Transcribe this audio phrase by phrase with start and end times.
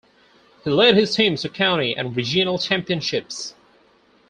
[0.63, 3.53] He led his teams to county and regional championships.